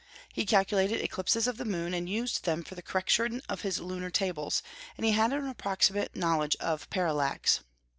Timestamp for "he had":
5.05-5.31